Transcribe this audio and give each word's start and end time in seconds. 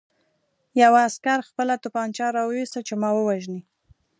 یوه 0.81 0.99
عسکر 1.07 1.39
خپله 1.49 1.75
توپانچه 1.83 2.25
را 2.35 2.41
وویسته 2.45 2.79
چې 2.87 2.93
ما 3.01 3.09
ووژني 3.13 3.61